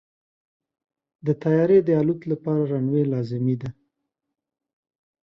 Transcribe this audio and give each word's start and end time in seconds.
د 1.25 1.27
طیارې 1.43 1.77
د 1.83 1.89
الوت 2.01 2.21
لپاره 2.31 2.61
رنوی 2.71 3.03
لازمي 3.13 3.55
دی. 3.61 3.69